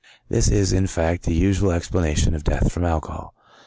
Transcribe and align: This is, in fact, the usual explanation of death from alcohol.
This 0.29 0.47
is, 0.49 0.73
in 0.73 0.87
fact, 0.87 1.25
the 1.25 1.33
usual 1.35 1.71
explanation 1.71 2.33
of 2.33 2.43
death 2.43 2.71
from 2.71 2.83
alcohol. 2.83 3.35